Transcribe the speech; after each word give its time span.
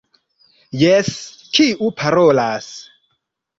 Jes, 0.83 1.11
kiu 1.59 1.93
parolas? 2.01 2.73